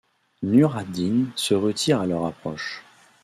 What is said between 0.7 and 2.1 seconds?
ad-Din se retire à